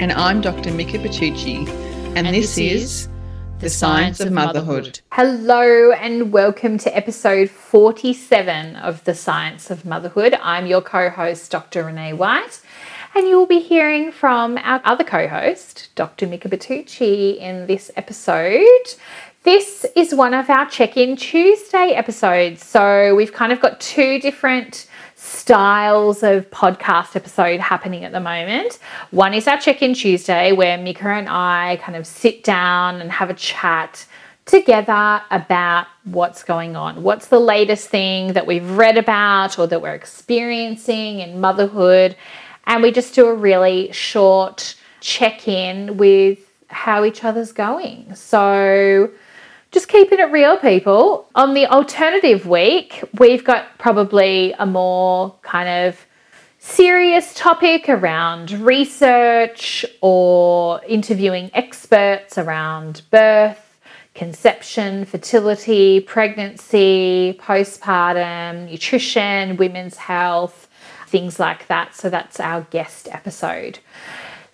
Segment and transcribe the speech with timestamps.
[0.00, 0.70] And I'm Dr.
[0.70, 1.68] Micka Bertucci,
[2.14, 3.08] and, and this, this, is
[3.58, 5.00] The Science of Motherhood.
[5.10, 10.38] Hello, and welcome to episode 47 of The Science of Motherhood.
[10.40, 11.82] I'm your co host, Dr.
[11.84, 12.60] Renee White.
[13.16, 16.28] And you will be hearing from our other co host, Dr.
[16.28, 18.94] Micka Bertucci, in this episode.
[19.42, 22.64] This is one of our check in Tuesday episodes.
[22.64, 24.87] So we've kind of got two different
[25.48, 28.78] styles of podcast episode happening at the moment.
[29.12, 33.10] One is our check in Tuesday, where Micka and I kind of sit down and
[33.10, 34.04] have a chat
[34.44, 37.02] together about what's going on.
[37.02, 42.14] What's the latest thing that we've read about or that we're experiencing in motherhood?
[42.66, 48.14] And we just do a really short check in with how each other's going.
[48.14, 49.10] So,
[49.70, 51.28] just keeping it real, people.
[51.34, 56.06] On the alternative week, we've got probably a more kind of
[56.58, 63.78] serious topic around research or interviewing experts around birth,
[64.14, 70.68] conception, fertility, pregnancy, postpartum, nutrition, women's health
[71.08, 71.94] things like that.
[71.94, 73.78] So that's our guest episode.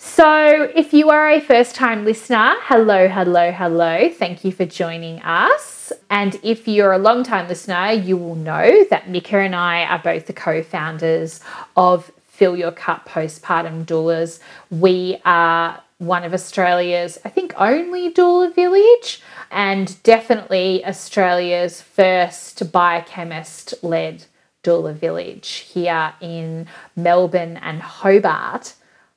[0.07, 4.11] So, if you are a first time listener, hello, hello, hello.
[4.11, 5.93] Thank you for joining us.
[6.11, 9.99] And if you're a long time listener, you will know that Micka and I are
[9.99, 11.41] both the co founders
[11.75, 14.41] of Fill Your Cup Postpartum Doulas.
[14.71, 23.83] We are one of Australia's, I think, only doula village, and definitely Australia's first biochemist
[23.83, 24.27] led
[24.63, 28.75] doula village here in Melbourne and Hobart.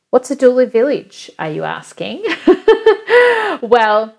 [0.10, 2.24] What's a doula village, are you asking?
[3.62, 4.16] well,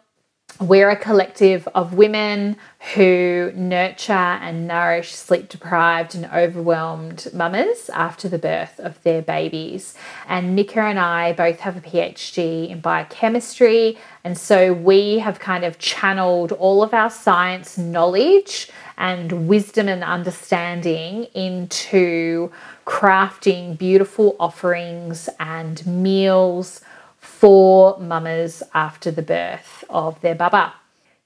[0.61, 2.59] we're a collective of women
[2.95, 9.95] who nurture and nourish sleep deprived and overwhelmed mamas after the birth of their babies.
[10.27, 15.65] And Micka and I both have a PhD in biochemistry, and so we have kind
[15.65, 22.51] of channeled all of our science knowledge and wisdom and understanding into
[22.89, 26.81] crafting beautiful offerings and meals
[27.19, 30.73] for mamas after the birth of their baba.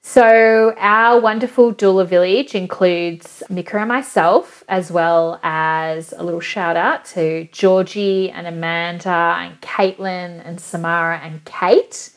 [0.01, 6.75] So, our wonderful doula village includes Micka and myself, as well as a little shout
[6.75, 12.09] out to Georgie and Amanda and Caitlin and Samara and Kate.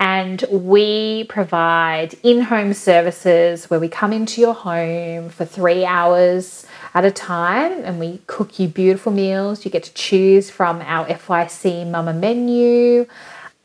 [0.00, 6.64] And we provide in home services where we come into your home for three hours
[6.94, 9.64] at a time and we cook you beautiful meals.
[9.64, 13.06] You get to choose from our FYC Mama menu.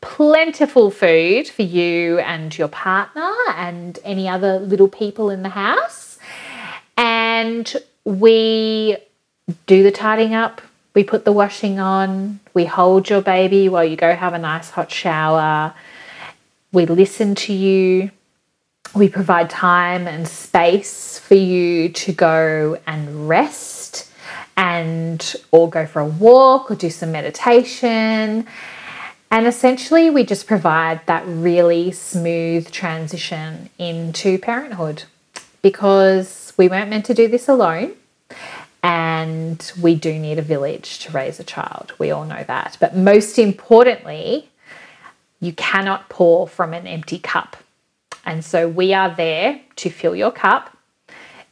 [0.00, 6.18] Plentiful food for you and your partner and any other little people in the house.
[6.96, 8.96] And we
[9.66, 10.62] do the tidying up,
[10.94, 14.70] we put the washing on, we hold your baby while you go have a nice
[14.70, 15.74] hot shower
[16.76, 18.10] we listen to you.
[18.94, 24.10] We provide time and space for you to go and rest
[24.56, 28.46] and or go for a walk or do some meditation.
[29.30, 35.02] And essentially, we just provide that really smooth transition into parenthood
[35.62, 37.94] because we weren't meant to do this alone.
[38.82, 41.92] And we do need a village to raise a child.
[41.98, 42.76] We all know that.
[42.80, 44.48] But most importantly,
[45.40, 47.56] you cannot pour from an empty cup.
[48.26, 50.76] And so we are there to fill your cup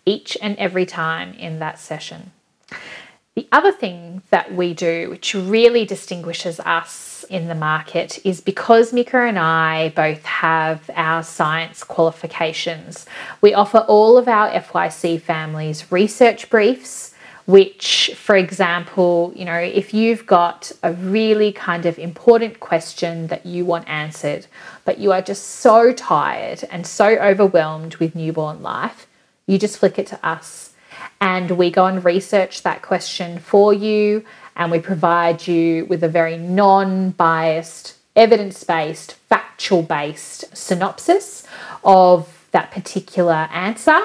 [0.05, 2.33] each and every time in that session.
[3.37, 8.93] The other thing that we do, which really distinguishes us in the market, is because
[8.93, 13.07] Micka and I both have our science qualifications,
[13.41, 17.14] we offer all of our FYC families research briefs
[17.47, 23.45] which, for example, you know, if you've got a really kind of important question that
[23.45, 24.47] you want answered,
[24.85, 29.07] but you are just so tired and so overwhelmed with newborn life,
[29.47, 30.73] you just flick it to us.
[31.21, 34.25] And we go and research that question for you,
[34.57, 41.47] and we provide you with a very non biased, evidence based, factual based synopsis
[41.83, 44.01] of that particular answer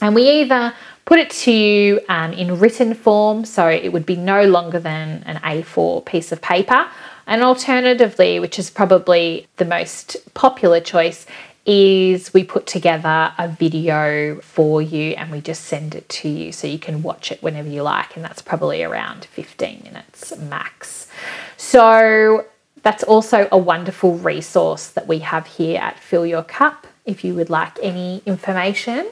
[0.00, 0.74] And we either
[1.04, 5.22] put it to you um, in written form, so it would be no longer than
[5.24, 6.88] an A4 piece of paper.
[7.26, 11.26] And alternatively, which is probably the most popular choice,
[11.64, 16.50] is we put together a video for you and we just send it to you
[16.50, 18.16] so you can watch it whenever you like.
[18.16, 21.08] And that's probably around 15 minutes max.
[21.58, 22.46] So
[22.82, 27.34] that's also a wonderful resource that we have here at Fill Your Cup if you
[27.34, 29.10] would like any information.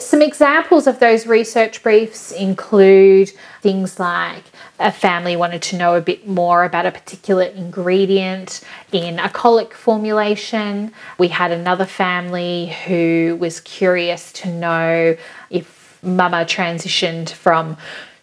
[0.00, 3.30] Some examples of those research briefs include
[3.62, 4.42] things like
[4.80, 8.60] a family wanted to know a bit more about a particular ingredient
[8.90, 10.92] in a colic formulation.
[11.18, 15.16] We had another family who was curious to know
[15.48, 17.76] if mama transitioned from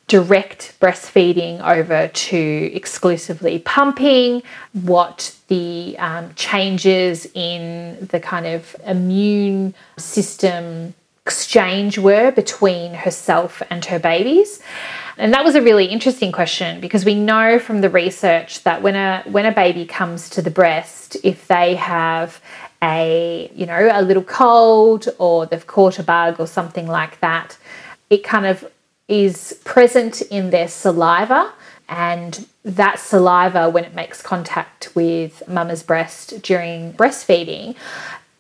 [0.07, 9.73] direct breastfeeding over to exclusively pumping, what the um, changes in the kind of immune
[9.97, 10.94] system
[11.25, 14.61] exchange were between herself and her babies.
[15.17, 18.95] And that was a really interesting question because we know from the research that when
[18.95, 22.41] a when a baby comes to the breast, if they have
[22.81, 27.57] a, you know, a little cold or they've caught a bug or something like that,
[28.09, 28.69] it kind of
[29.07, 31.51] is present in their saliva
[31.89, 37.75] and that saliva when it makes contact with mama's breast during breastfeeding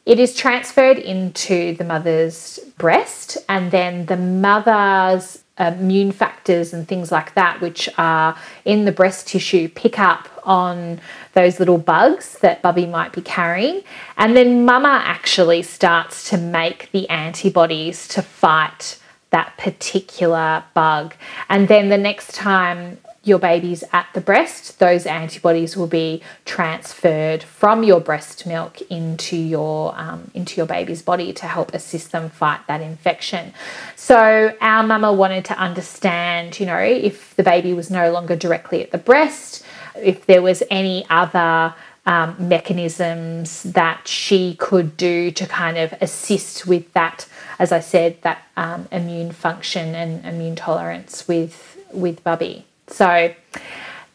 [0.05, 7.11] it is transferred into the mother's breast and then the mother's immune factors and things
[7.11, 10.99] like that which are in the breast tissue pick up on
[11.33, 13.81] those little bugs that Bubby might be carrying.
[14.17, 18.97] And then mama actually starts to make the antibodies to fight
[19.33, 21.15] that particular bug.
[21.49, 27.41] And then the next time your baby's at the breast, those antibodies will be transferred
[27.41, 32.29] from your breast milk into your um, into your baby's body to help assist them
[32.29, 33.53] fight that infection.
[33.95, 38.83] So our mama wanted to understand, you know, if the baby was no longer directly
[38.83, 39.63] at the breast,
[39.95, 41.73] if there was any other
[42.05, 47.25] um, mechanisms that she could do to kind of assist with that,
[47.63, 52.65] as I said, that um, immune function and immune tolerance with with Bubby.
[52.87, 53.33] So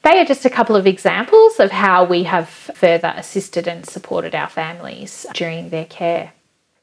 [0.02, 4.34] they are just a couple of examples of how we have further assisted and supported
[4.34, 6.32] our families during their care.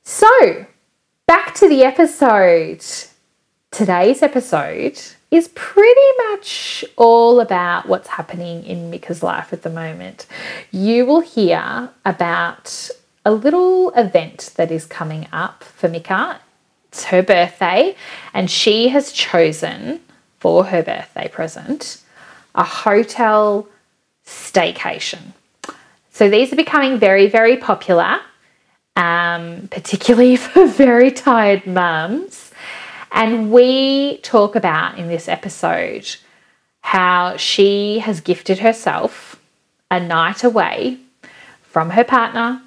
[0.04, 0.66] So
[1.28, 2.84] back to the episode.
[3.70, 10.26] Today's episode is pretty much all about what's happening in Micka's life at the moment.
[10.72, 12.90] You will hear about
[13.24, 16.40] a little event that is coming up for Micka.
[16.96, 17.94] It's her birthday,
[18.34, 20.00] and she has chosen
[20.40, 22.02] for her birthday present
[22.56, 23.68] a hotel
[24.26, 25.34] staycation.
[26.12, 28.22] So these are becoming very, very popular,
[28.96, 32.52] um, particularly for very tired mums.
[33.12, 36.16] And we talk about in this episode
[36.80, 39.38] how she has gifted herself
[39.92, 41.00] a night away
[41.62, 42.62] from her partner,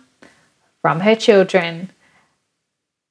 [0.83, 1.93] from her children,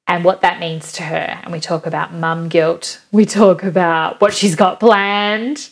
[0.08, 1.38] and what that means to her.
[1.42, 3.00] And we talk about mum guilt.
[3.12, 5.68] We talk about what she's got planned.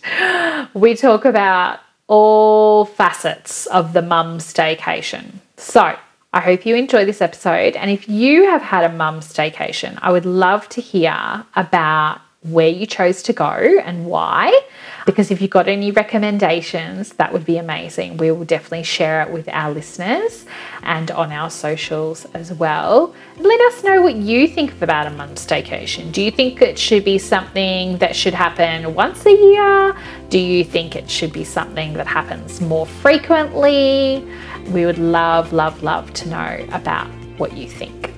[0.74, 5.36] We talk about all facets of the mum staycation.
[5.56, 5.96] So,
[6.32, 7.76] I hope you enjoy this episode.
[7.76, 12.20] And if you have had a mum staycation, I would love to hear about
[12.50, 13.50] where you chose to go
[13.84, 14.60] and why.
[15.04, 18.16] Because if you've got any recommendations, that would be amazing.
[18.16, 20.47] We will definitely share it with our listeners
[20.82, 23.14] and on our socials as well.
[23.37, 26.11] Let us know what you think about a mum staycation.
[26.11, 29.97] Do you think it should be something that should happen once a year?
[30.28, 34.26] Do you think it should be something that happens more frequently?
[34.73, 37.06] We would love, love, love to know about
[37.38, 38.12] what you think.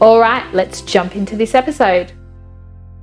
[0.00, 2.12] All right, let's jump into this episode.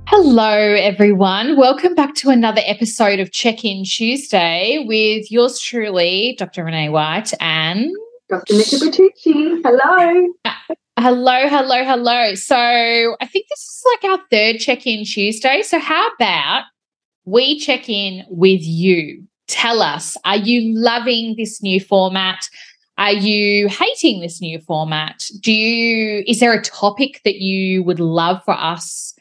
[0.06, 1.56] Hello, everyone.
[1.56, 6.64] Welcome back to another episode of Check In Tuesday with yours truly, Dr.
[6.64, 7.90] Renee White and
[8.28, 8.54] Dr.
[8.54, 9.62] Micka Bertucci.
[9.64, 10.32] Hello.
[10.98, 12.34] Hello, hello, hello.
[12.34, 15.62] So I think this is like our third check in Tuesday.
[15.62, 16.64] So, how about
[17.24, 19.26] we check in with you?
[19.48, 22.48] Tell us, are you loving this new format?
[22.98, 25.24] Are you hating this new format?
[25.40, 29.14] Do you, is there a topic that you would love for us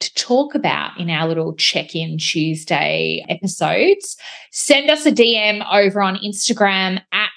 [0.00, 4.16] to talk about in our little check in Tuesday episodes,
[4.50, 7.30] send us a DM over on Instagram at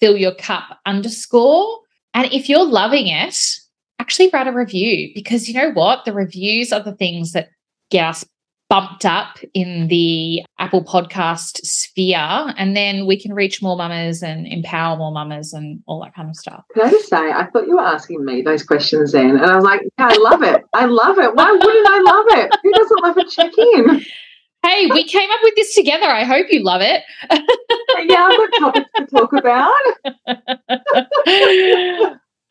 [0.00, 1.78] fill your cup underscore.
[2.14, 3.36] And if you're loving it,
[3.98, 6.04] actually write a review because you know what?
[6.04, 7.50] The reviews are the things that
[7.90, 8.24] get us
[8.70, 14.46] bumped up in the Apple podcast sphere, and then we can reach more mamas and
[14.46, 16.64] empower more mamas and all that kind of stuff.
[16.72, 19.56] Can I just say, I thought you were asking me those questions then, and I
[19.56, 20.62] was like, yeah, I love it.
[20.72, 21.34] I love it.
[21.34, 22.56] Why wouldn't I love it?
[22.62, 24.06] Who doesn't love a check in?
[24.62, 26.06] Hey, we came up with this together.
[26.06, 27.02] I hope you love it.
[28.08, 29.72] yeah, I've got topics to talk about.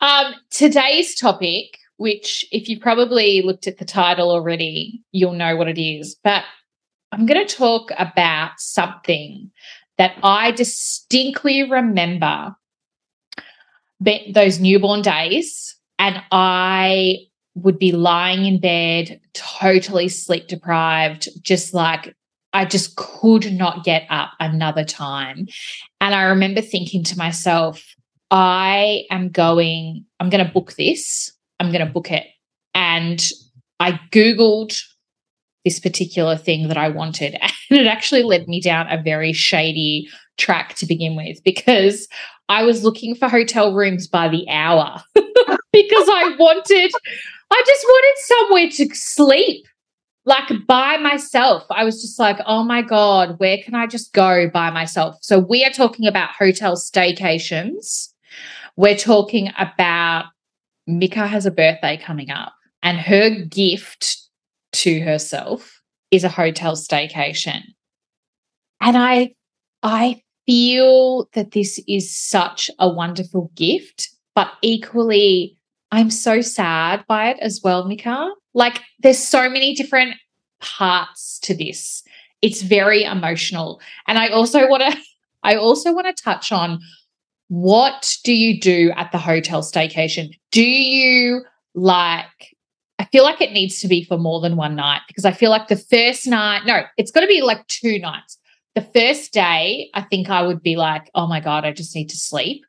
[0.00, 5.68] um, today's topic which, if you probably looked at the title already, you'll know what
[5.68, 6.16] it is.
[6.24, 6.44] But
[7.12, 9.50] I'm going to talk about something
[9.98, 12.56] that I distinctly remember
[14.32, 15.76] those newborn days.
[15.98, 17.18] And I
[17.54, 22.16] would be lying in bed, totally sleep deprived, just like
[22.54, 25.48] I just could not get up another time.
[26.00, 27.84] And I remember thinking to myself,
[28.30, 31.32] I am going, I'm going to book this.
[31.60, 32.26] I'm going to book it.
[32.74, 33.22] And
[33.78, 34.82] I Googled
[35.64, 37.36] this particular thing that I wanted.
[37.70, 42.08] And it actually led me down a very shady track to begin with because
[42.48, 46.90] I was looking for hotel rooms by the hour because I wanted,
[47.52, 49.66] I just wanted somewhere to sleep
[50.24, 51.64] like by myself.
[51.70, 55.16] I was just like, oh my God, where can I just go by myself?
[55.22, 58.08] So we are talking about hotel staycations.
[58.76, 60.24] We're talking about
[60.90, 64.18] Micka has a birthday coming up, and her gift
[64.72, 65.80] to herself
[66.10, 67.62] is a hotel staycation.
[68.80, 69.34] And I
[69.82, 75.56] I feel that this is such a wonderful gift, but equally
[75.92, 78.30] I'm so sad by it as well, Micka.
[78.54, 80.14] Like there's so many different
[80.60, 82.02] parts to this.
[82.42, 83.80] It's very emotional.
[84.06, 84.98] And I also want to
[85.42, 86.80] I also want to touch on
[87.50, 90.30] what do you do at the hotel staycation?
[90.52, 91.42] Do you
[91.74, 92.54] like,
[93.00, 95.50] I feel like it needs to be for more than one night because I feel
[95.50, 98.38] like the first night, no, it's got to be like two nights.
[98.76, 102.08] The first day, I think I would be like, oh my God, I just need
[102.10, 102.64] to sleep.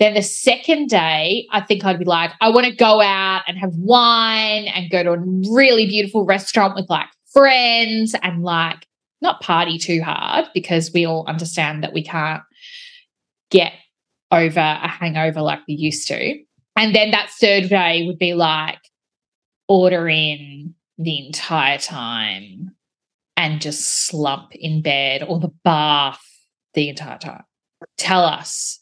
[0.00, 3.58] Then the second day, I think I'd be like, I want to go out and
[3.58, 5.18] have wine and go to a
[5.52, 8.86] really beautiful restaurant with like friends and like
[9.20, 12.42] not party too hard because we all understand that we can't
[13.50, 13.74] get
[14.32, 16.38] over a hangover like we used to.
[16.76, 18.78] And then that third day would be like
[19.68, 22.74] order in the entire time
[23.36, 26.22] and just slump in bed or the bath
[26.74, 27.44] the entire time.
[27.98, 28.78] Tell us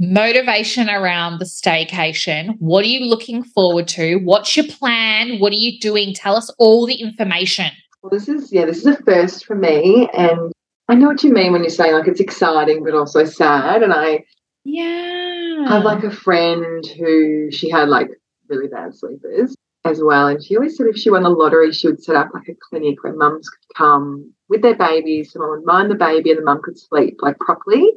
[0.00, 2.56] motivation around the staycation.
[2.58, 4.16] What are you looking forward to?
[4.16, 5.38] What's your plan?
[5.38, 6.14] What are you doing?
[6.14, 7.70] Tell us all the information.
[8.02, 10.08] Well, this is, yeah, this is a first for me.
[10.12, 10.52] And
[10.92, 13.82] I know what you mean when you're saying like it's exciting but also sad.
[13.82, 14.24] And I
[14.64, 18.10] yeah I have like a friend who she had like
[18.48, 19.56] really bad sleepers
[19.86, 20.26] as well.
[20.26, 22.56] And she always said if she won the lottery, she would set up like a
[22.68, 26.44] clinic where mums could come with their babies, someone would mind the baby and the
[26.44, 27.90] mum could sleep like properly.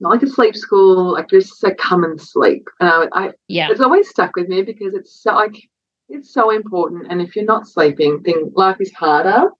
[0.00, 2.66] Not like a sleep school, like just say come and sleep.
[2.80, 5.56] And I, I yeah, it's always stuck with me because it's so like
[6.08, 7.08] it's so important.
[7.10, 9.50] And if you're not sleeping, then life is harder.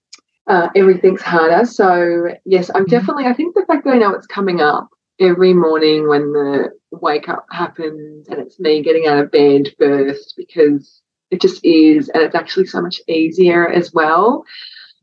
[0.49, 1.63] Uh, everything's harder.
[1.65, 2.91] So yes, I'm mm-hmm.
[2.91, 3.25] definitely.
[3.25, 4.89] I think the fact that I know it's coming up
[5.19, 10.33] every morning when the wake up happens and it's me getting out of bed first
[10.35, 14.43] because it just is and it's actually so much easier as well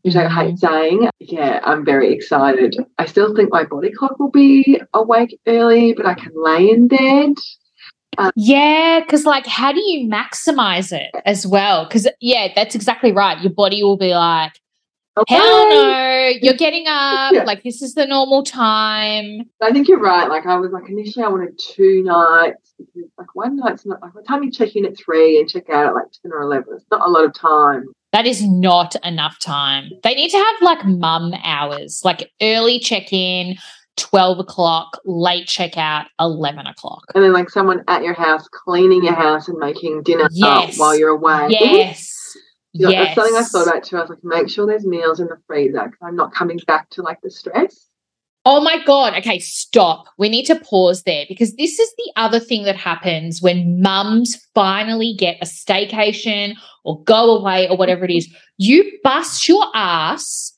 [0.07, 0.67] which I hate mm-hmm.
[0.67, 1.11] saying.
[1.19, 2.76] Yeah, I'm very excited.
[2.97, 6.87] I still think my body clock will be awake early, but I can lay in
[6.87, 7.35] bed.
[8.17, 11.87] Um, yeah, because like, how do you maximize it as well?
[11.87, 13.41] Because yeah, that's exactly right.
[13.43, 14.53] Your body will be like,
[15.19, 15.35] Okay.
[15.35, 17.33] Hell no, you're getting up.
[17.33, 17.45] Yeah.
[17.45, 19.49] Like, this is the normal time.
[19.63, 20.29] I think you're right.
[20.29, 22.67] Like, I was like, initially, I wanted two nights
[23.19, 25.87] like, one night's not like the time you check in at three and check out
[25.87, 27.87] at like 10 or 11, it's not a lot of time.
[28.13, 29.91] That is not enough time.
[30.03, 33.57] They need to have like mum hours, like early check in,
[33.97, 37.05] 12 o'clock, late checkout, 11 o'clock.
[37.15, 40.79] And then, like, someone at your house cleaning your house and making dinner yes.
[40.79, 41.47] while you're away.
[41.49, 42.16] Yes
[42.78, 43.14] know, yes.
[43.16, 43.97] That's something I thought about too.
[43.97, 46.90] I was like, make sure there's meals in the freezer because I'm not coming back
[46.90, 47.88] to like the stress.
[48.49, 49.14] Oh my God.
[49.14, 50.06] Okay, stop.
[50.18, 54.37] We need to pause there because this is the other thing that happens when mums
[54.54, 56.54] finally get a staycation
[56.85, 58.33] or go away or whatever it is.
[58.56, 60.52] You bust your ass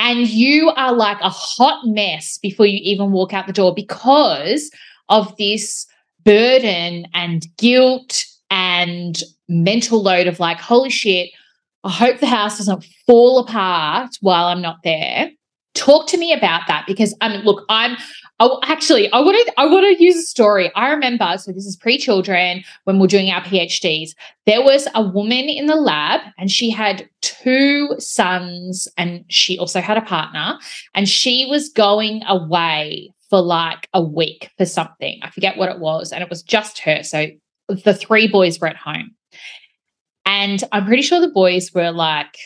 [0.00, 4.70] and you are like a hot mess before you even walk out the door because
[5.08, 5.86] of this
[6.24, 11.30] burden and guilt and mental load of like, holy shit,
[11.84, 15.30] I hope the house doesn't fall apart while I'm not there
[15.74, 17.96] talk to me about that because I mean, look, I'm
[18.40, 20.72] Oh, actually, I want to I want to use a story.
[20.76, 24.10] I remember, so this is pre-children when we are doing our PhDs.
[24.46, 29.80] There was a woman in the lab, and she had two sons, and she also
[29.80, 30.56] had a partner,
[30.94, 35.18] and she was going away for like a week for something.
[35.22, 37.02] I forget what it was, and it was just her.
[37.02, 37.26] So
[37.68, 39.16] the three boys were at home,
[40.38, 42.38] and I'm pretty sure the boys were like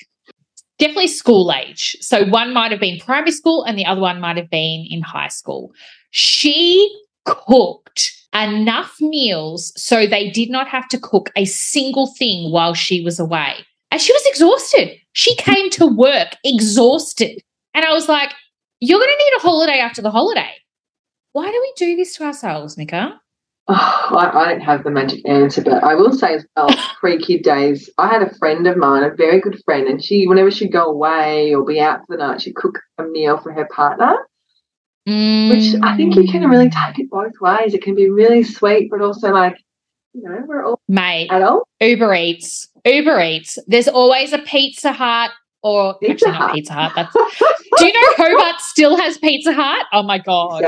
[0.78, 1.94] definitely school age.
[2.00, 5.02] So one might have been primary school and the other one might have been in
[5.02, 5.72] high school.
[6.10, 6.90] She
[7.26, 13.04] cooked enough meals so they did not have to cook a single thing while she
[13.04, 13.56] was away.
[13.90, 14.98] And she was exhausted.
[15.12, 17.42] She came to work exhausted.
[17.74, 18.32] And I was like,
[18.80, 20.50] you're going to need a holiday after the holiday.
[21.32, 23.18] Why do we do this to ourselves, Micka?
[23.68, 26.68] Oh, I, I, don't have the magic answer, but I will say as well,
[27.00, 30.26] pre kid days, I had a friend of mine, a very good friend, and she,
[30.26, 33.52] whenever she'd go away or be out for the night, she'd cook a meal for
[33.52, 34.16] her partner.
[35.08, 35.50] Mm.
[35.50, 37.74] Which I think you can really take it both ways.
[37.74, 39.56] It can be really sweet, but also like,
[40.12, 41.68] you know, we're all mate adults.
[41.80, 43.58] Uber Eats, Uber Eats.
[43.66, 45.30] There's always a Pizza Hut
[45.62, 46.40] or Pizza actually Hut.
[46.40, 46.92] not Pizza Hut.
[46.94, 47.12] That's,
[47.78, 49.86] do you know Hobart still has Pizza Hut?
[49.92, 50.64] Oh my god,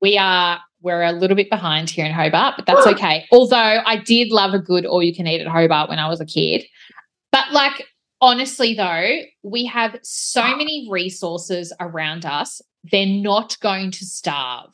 [0.00, 3.26] we are we're a little bit behind here in Hobart, but that's okay.
[3.30, 6.20] Although I did love a good all you can eat at Hobart when I was
[6.20, 6.64] a kid.
[7.32, 7.86] But like
[8.20, 12.60] honestly though, we have so many resources around us.
[12.90, 14.70] They're not going to starve.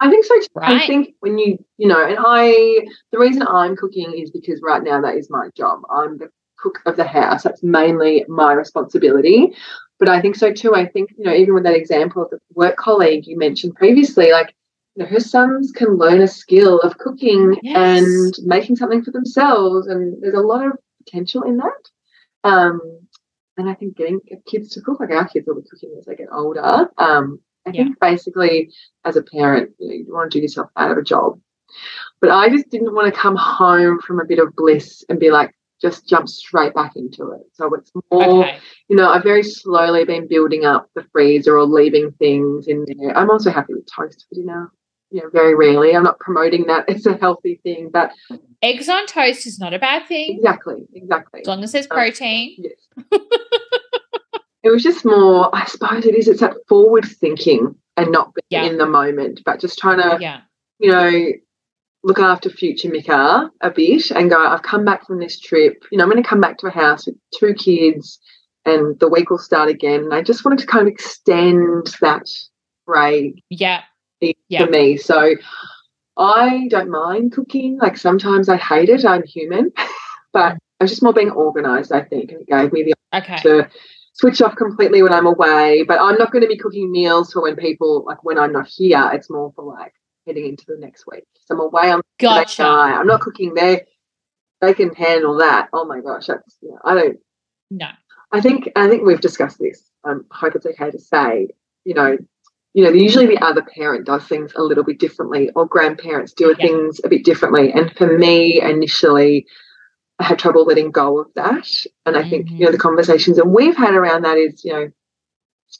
[0.00, 0.40] I think so.
[0.40, 0.46] Too.
[0.54, 0.82] Right?
[0.82, 4.82] I think when you, you know, and I, the reason I'm cooking is because right
[4.82, 5.82] now that is my job.
[5.90, 7.44] I'm the cook of the house.
[7.44, 9.54] That's mainly my responsibility.
[10.00, 10.74] But I think so too.
[10.74, 14.32] I think, you know, even with that example of the work colleague you mentioned previously,
[14.32, 14.54] like
[15.00, 17.76] her sons can learn a skill of cooking yes.
[17.76, 20.72] and making something for themselves, and there's a lot of
[21.04, 22.48] potential in that.
[22.48, 22.80] Um,
[23.56, 26.14] and I think getting kids to cook, like our kids will be cooking as they
[26.14, 26.88] get older.
[26.98, 27.84] Um, I yeah.
[27.84, 28.70] think basically,
[29.04, 31.40] as a parent, you, know, you want to do yourself out of a job.
[32.20, 35.30] But I just didn't want to come home from a bit of bliss and be
[35.30, 37.42] like, just jump straight back into it.
[37.52, 38.58] So it's more, okay.
[38.88, 43.16] you know, I've very slowly been building up the freezer or leaving things in there.
[43.16, 44.72] I'm also happy with toast for dinner
[45.10, 45.94] you know, very rarely.
[45.94, 48.12] I'm not promoting that it's a healthy thing, but
[48.62, 50.36] eggs on toast is not a bad thing.
[50.36, 51.40] Exactly, exactly.
[51.40, 52.56] As long as there's um, protein.
[52.58, 52.64] Um,
[53.12, 53.20] yes.
[54.64, 58.64] it was just more, I suppose it is, it's that forward thinking and not being
[58.64, 58.68] yeah.
[58.68, 60.40] in the moment, but just trying to, yeah.
[60.78, 61.32] you know,
[62.02, 65.84] look after future Micka a bit and go, I've come back from this trip.
[65.92, 68.18] You know, I'm going to come back to a house with two kids
[68.66, 70.00] and the week will start again.
[70.00, 72.26] And I just wanted to kind of extend that
[72.84, 73.42] break.
[73.48, 73.82] Yeah
[74.48, 74.64] yeah.
[74.64, 74.96] for me.
[74.96, 75.34] So
[76.16, 77.78] I don't mind cooking.
[77.78, 79.04] Like sometimes I hate it.
[79.04, 79.72] I'm human,
[80.32, 83.36] but I was just more being organized, I think, and it gave me the okay.
[83.42, 83.68] to
[84.14, 85.84] switch off completely when I'm away.
[85.86, 88.68] But I'm not going to be cooking meals for when people like when I'm not
[88.68, 89.10] here.
[89.12, 89.92] It's more for like
[90.26, 91.24] heading into the next week.
[91.46, 92.64] So I'm away on gotcha.
[92.64, 93.82] I'm not cooking there.
[94.60, 95.68] They can handle that.
[95.72, 97.18] Oh my gosh, that's yeah, I don't.
[97.70, 97.88] No.
[98.32, 99.90] I think I think we've discussed this.
[100.04, 101.48] Um, I hope it's okay to say.
[101.84, 102.18] You know,
[102.74, 106.54] you know, usually the other parent does things a little bit differently, or grandparents do
[106.58, 106.66] yeah.
[106.66, 107.72] things a bit differently.
[107.72, 109.46] And for me, initially,
[110.18, 111.68] I had trouble letting go of that.
[112.04, 112.30] And I mm-hmm.
[112.30, 112.82] think, you know, the mm-hmm.
[112.82, 114.90] conversations that we've had around that is, you know,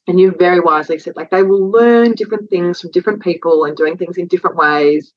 [0.07, 3.77] and you very wisely said, like, they will learn different things from different people and
[3.77, 5.13] doing things in different ways.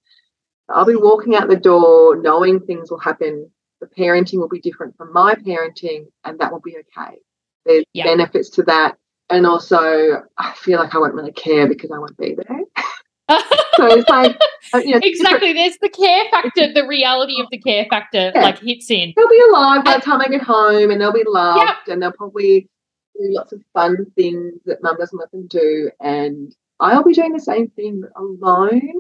[0.69, 3.49] I'll be walking out the door knowing things will happen.
[3.81, 7.17] The parenting will be different from my parenting, and that will be okay.
[7.65, 8.05] There's yeah.
[8.05, 8.97] benefits to that
[9.29, 12.59] and also I feel like I won't really care because I won't be there.
[13.29, 14.37] so it's like
[14.73, 15.53] uh, you know, exactly.
[15.53, 16.73] There's the care factor.
[16.73, 18.41] The reality of the care factor yeah.
[18.41, 19.13] like hits in.
[19.15, 21.75] They'll be alive by the time I get home, and they'll be loved, yep.
[21.87, 22.69] and they'll probably
[23.15, 27.33] do lots of fun things that mum doesn't let them do, and I'll be doing
[27.33, 28.93] the same thing alone.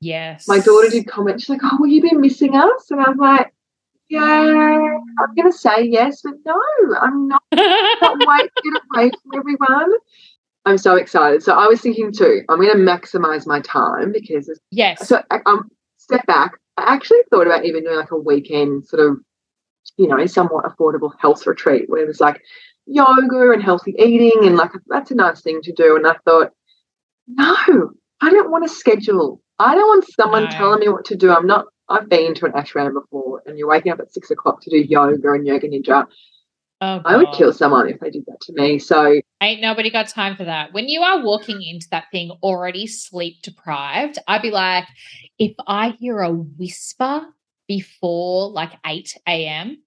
[0.00, 0.46] Yes.
[0.46, 1.40] My daughter did comment.
[1.40, 3.52] She's like, "Oh, will you be missing us?" And I was like,
[4.08, 6.60] yeah, I'm going to say yes, but no,
[7.00, 7.42] I'm not.
[7.52, 9.92] not wait to get away from everyone.
[10.64, 11.42] I'm so excited.
[11.42, 15.06] So I was thinking too, I'm going to maximize my time because yes.
[15.08, 16.52] So I, um, step back.
[16.76, 19.18] I actually thought about even doing like a weekend sort of,
[19.96, 22.42] you know, somewhat affordable health retreat where it was like
[22.86, 25.96] yoga and healthy eating and like that's a nice thing to do.
[25.96, 26.52] And I thought,
[27.26, 27.56] no,
[28.20, 29.42] I don't want to schedule.
[29.58, 30.50] I don't want someone no.
[30.50, 31.30] telling me what to do.
[31.30, 34.60] I'm not I've been to an ashram before, and you're waking up at six o'clock
[34.62, 36.06] to do yoga and yoga nidra.
[36.80, 38.78] Oh, I would kill someone if they did that to me.
[38.78, 40.72] So ain't nobody got time for that.
[40.72, 44.84] When you are walking into that thing already sleep deprived, I'd be like,
[45.38, 47.26] if I hear a whisper
[47.66, 49.82] before like 8 a.m.,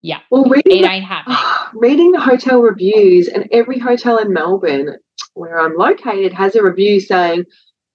[0.00, 0.20] Yeah.
[0.30, 1.36] Well, reading It ain't happening.
[1.74, 4.96] reading the hotel reviews, and every hotel in Melbourne
[5.34, 7.44] where I'm located has a review saying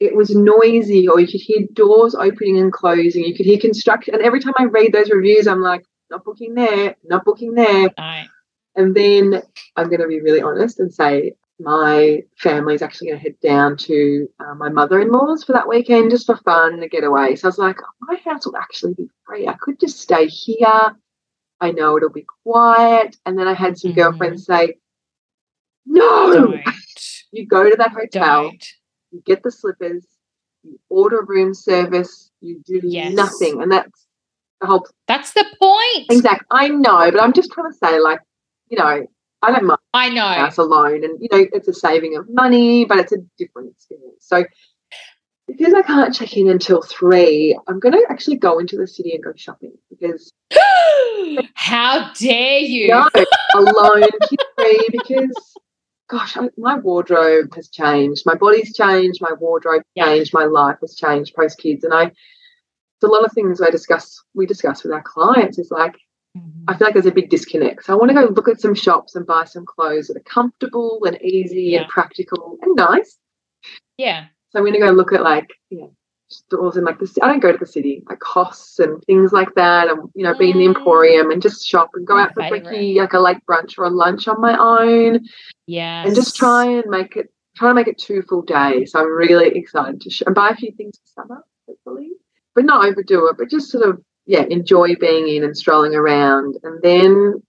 [0.02, 3.24] it was noisy, or you could hear doors opening and closing.
[3.24, 6.56] You could hear construction, and every time I read those reviews, I'm like, not booking
[6.56, 7.90] there, not booking there.
[7.98, 8.24] No.
[8.76, 9.42] And then
[9.76, 13.78] I'm going to be really honest and say my family's actually going to head down
[13.78, 17.36] to uh, my mother-in-law's for that weekend just for fun and a getaway.
[17.36, 19.48] So I was like, my house will actually be free.
[19.48, 20.96] I could just stay here.
[21.60, 23.18] I know it'll be quiet.
[23.26, 23.96] And then I had some Mhm.
[23.96, 24.78] girlfriends say,
[25.86, 26.62] no, Don't.
[27.32, 28.66] you go to that hotel, Don't.
[29.12, 30.06] You get the slippers,
[30.64, 33.14] you order room service, you do Yes.
[33.14, 33.62] nothing.
[33.62, 34.08] And that's
[34.60, 36.08] the whole That's the point.
[36.12, 36.48] Exactly.
[36.52, 38.20] I know, but I'm just trying to say, like,
[38.70, 39.06] you know,
[39.44, 40.22] I don't mind I know.
[40.22, 44.18] house alone and you know it's a saving of money but it's a different experience
[44.20, 44.44] so
[45.48, 49.14] because i can't check in until three i'm going to actually go into the city
[49.14, 50.32] and go shopping because
[51.56, 52.88] How dare you?
[52.90, 53.10] no
[53.56, 54.10] alone
[54.56, 55.58] free because
[56.12, 60.06] gosh I, my wardrobe has changed my body's changed my wardrobe Yeah.
[60.06, 62.12] changed my life has changed post kids and i
[63.04, 65.96] a lot of things i discuss we discuss with our clients is like
[66.38, 66.64] Mhm.
[66.70, 67.84] I feel like there's a big disconnect.
[67.84, 70.22] So I want to go look at some shops and buy some clothes that are
[70.38, 71.82] comfortable and easy Yeah.
[71.82, 73.20] and practical and nice.
[73.98, 74.28] Yeah.
[74.50, 75.92] So I'm going to go look at like, you know,
[76.32, 79.54] stores in like the I don't go to the city, like costs and things like
[79.56, 79.90] that.
[79.90, 80.76] And, you know, be in the Mm.
[80.78, 83.86] emporium and just shop and go My out for brekkie, like a late brunch or
[83.86, 85.26] a lunch on my own
[85.68, 88.92] Yeah, and just try and make it, try to make it two full days.
[88.92, 92.12] So I'm really excited to sh- and buy a few things for summer, hopefully,
[92.56, 96.58] but not overdo it, but just sort of, yeah, enjoy being in and strolling around.
[96.64, 97.42] And then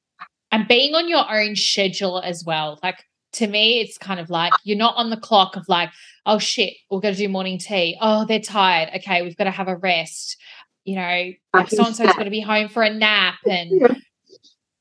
[0.50, 2.78] and being on your own schedule as well.
[2.82, 5.90] Like to me, it's kind of like you're not on the clock of like,
[6.26, 7.96] oh shit, we're going to do morning tea.
[8.00, 8.90] Oh, they're tired.
[8.96, 10.36] Okay, we've got to have a rest.
[10.84, 11.30] You know,
[11.68, 13.94] so and so's got to be home for a nap, and Yeah.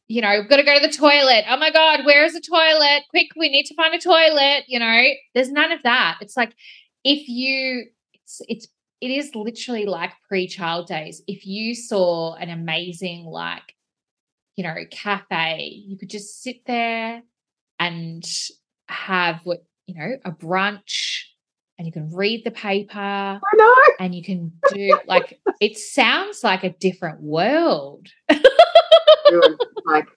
[0.08, 1.46] you know, we've got to go to the toilet.
[1.48, 3.04] Oh my god, where is the toilet?
[3.10, 4.64] Quick, we need to find a toilet.
[4.68, 5.04] You know,
[5.36, 6.18] there's none of that.
[6.22, 6.54] It's like
[7.04, 8.68] if you, it's it's
[9.00, 11.22] it is literally like pre-child days.
[11.28, 13.76] If you saw an amazing like
[14.58, 17.24] you know, cafe, you could just sit there
[17.82, 18.24] and
[18.88, 21.24] have what, you know, a brunch
[21.78, 23.76] and you can read the paper I know.
[24.00, 28.08] and you can do like it sounds like a different world.
[29.86, 30.08] like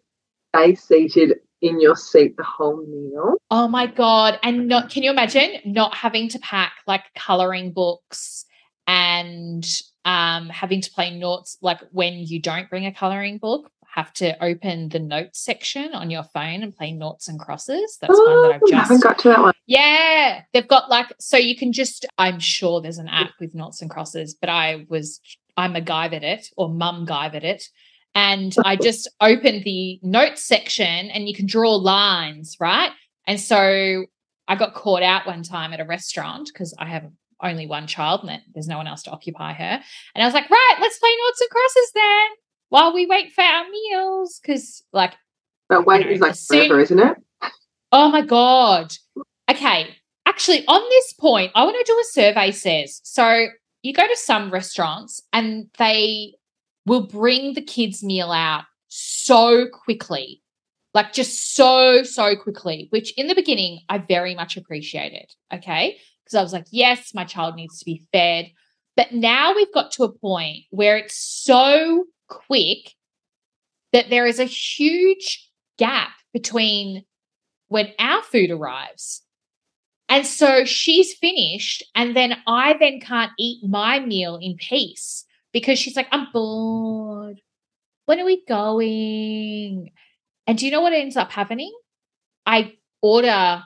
[0.54, 3.36] stay seated in your seat the whole meal.
[3.50, 4.38] Oh my god.
[4.42, 8.44] And not can you imagine not having to pack like coloring books
[8.86, 9.66] and
[10.04, 14.42] um having to play notes like when you don't bring a coloring book, have to
[14.42, 17.96] open the notes section on your phone and play noughts and crosses.
[18.00, 19.54] That's one that I've just I haven't got to that one.
[19.66, 22.04] Yeah, they've got like so you can just.
[22.18, 25.20] I'm sure there's an app with noughts and crosses, but I was
[25.56, 27.68] I'm a guy at it or mum guy at it,
[28.16, 32.90] and I just opened the notes section and you can draw lines, right?
[33.28, 34.06] And so
[34.48, 37.08] I got caught out one time at a restaurant because I have
[37.40, 39.80] only one child and there's no one else to occupy her,
[40.14, 42.26] and I was like, right, let's play noughts and crosses then
[42.74, 45.14] while we wait for our meals because like
[45.68, 47.16] But wait know, is like soon- forever, isn't it?
[47.92, 48.92] Oh my God.
[49.48, 49.94] Okay.
[50.26, 53.00] Actually, on this point, I want to do a survey says.
[53.04, 53.46] So
[53.82, 56.34] you go to some restaurants and they
[56.84, 60.42] will bring the kids' meal out so quickly.
[60.94, 65.32] Like just so, so quickly, which in the beginning I very much appreciated.
[65.52, 65.98] Okay.
[66.24, 68.50] Because I was like, yes, my child needs to be fed.
[68.96, 72.92] But now we've got to a point where it's so quick
[73.92, 77.04] that there is a huge gap between
[77.68, 79.22] when our food arrives.
[80.08, 85.78] And so she's finished, and then I then can't eat my meal in peace because
[85.78, 87.40] she's like, I'm bored.
[88.04, 89.90] When are we going?
[90.46, 91.72] And do you know what ends up happening?
[92.44, 93.62] I order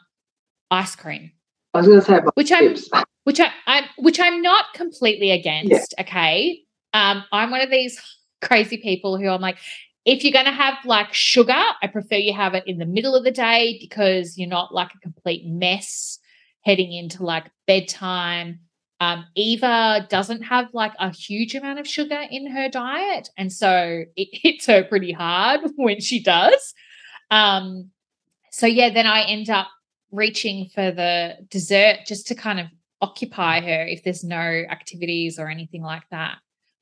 [0.71, 1.33] ice cream,
[1.75, 2.77] I was going to say which I'm
[3.25, 5.95] which I, I'm which I'm not completely against.
[6.01, 6.61] Okay,
[6.93, 8.01] um, I'm one of these
[8.41, 9.59] crazy people who I'm like,
[10.05, 13.15] if you're going to have like sugar, I prefer you have it in the middle
[13.15, 16.19] of the day because you're not like a complete mess
[16.63, 18.61] heading into like bedtime.
[19.01, 24.05] Um, Eva doesn't have like a huge amount of sugar in her diet, and so
[24.17, 26.75] it hits her pretty hard when she does.
[27.31, 27.91] Um,
[28.51, 29.69] so yeah, then I end up
[30.11, 32.67] reaching for the dessert just to kind of
[33.01, 36.39] occupy her if there's no activities or anything like that.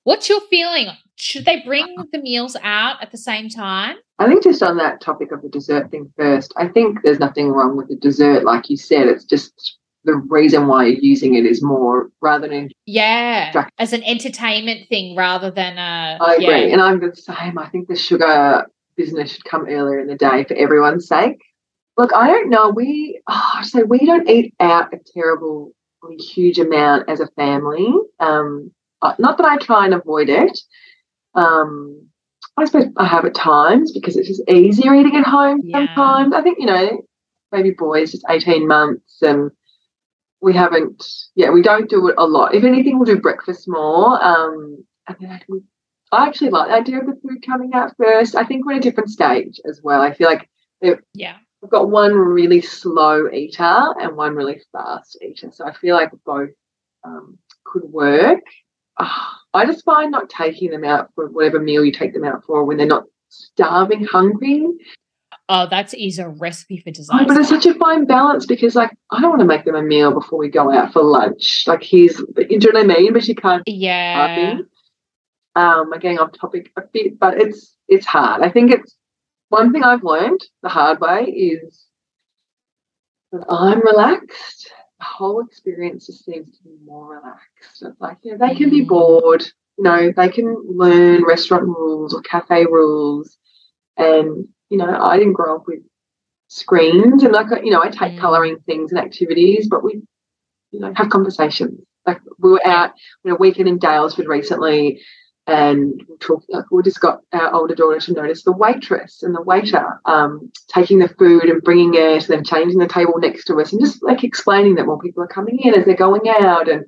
[0.06, 0.86] What's your feeling?
[1.16, 3.96] Should they bring the meals out at the same time?
[4.20, 7.48] I think just on that topic of the dessert thing first, I think there's nothing
[7.48, 8.44] wrong with the dessert.
[8.44, 12.70] Like you said, it's just the reason why you're using it is more rather than
[12.86, 16.18] Yeah, as an entertainment thing rather than a.
[16.20, 16.46] I agree.
[16.46, 17.58] Yeah, And I'm the same.
[17.58, 18.64] I think the sugar
[18.96, 21.40] business should come earlier in the day for everyone's sake.
[21.96, 22.68] Look, I don't know.
[22.70, 25.72] We oh, so we don't eat out a terrible,
[26.20, 27.92] huge amount as a family.
[28.20, 28.70] Um,
[29.18, 30.59] not that I try and avoid it.
[31.35, 32.09] Um,
[32.56, 35.78] I suppose I have at times because it's just easier eating at home Yeah.
[35.78, 36.35] sometimes.
[36.35, 37.02] I think, you know,
[37.52, 39.50] maybe boys just 18 months and
[40.40, 41.04] we haven't,
[41.35, 42.54] yeah, we don't do it a lot.
[42.54, 44.22] If anything, we'll do breakfast more.
[44.22, 45.40] Um, and then I,
[46.16, 48.35] I actually like the idea of the food coming out first.
[48.35, 50.00] I think we're at a different stage as well.
[50.00, 50.48] I feel like
[51.12, 51.37] Yeah.
[51.62, 53.62] I've got one really slow eater
[54.00, 55.50] and one really fast eater.
[55.52, 56.50] So I feel like both
[57.04, 58.42] um, could work.
[58.98, 62.44] Ah, I just find not taking them out for whatever meal you take them out
[62.44, 64.66] for when they're not starving, hungry.
[65.48, 67.24] Oh, that is a recipe for Oh, disaster.
[67.28, 69.82] but it's such a fine balance because, like, I don't want to make them a
[69.82, 71.64] meal before we go out for lunch.
[71.66, 73.12] Like, here's, you know what I mean?
[73.12, 74.59] But you can't yeah.
[75.54, 78.42] Um, I'm getting off topic a bit, but it's it's hard.
[78.42, 78.96] I think it's
[79.48, 81.87] one thing I've learned the hard way is
[83.32, 87.82] that I'm relaxed, whole experience just seems to be more relaxed.
[87.82, 88.88] It's like, yeah, they can be Mm.
[88.88, 89.42] bored,
[89.78, 93.38] you know, they can learn restaurant rules or cafe rules.
[93.96, 95.80] And, you know, I didn't grow up with
[96.48, 98.20] screens and like you know, I take Mm.
[98.20, 100.02] colouring things and activities, but we,
[100.70, 101.80] you know, have conversations.
[102.06, 102.92] Like we were out
[103.24, 105.02] you know, weekend in Daylesford recently,
[105.46, 106.02] and.
[106.48, 110.50] Like we just got our older daughter to notice the waitress and the waiter um,
[110.68, 113.80] taking the food and bringing it, and then changing the table next to us, and
[113.80, 116.85] just like explaining that more people are coming in as they're going out, and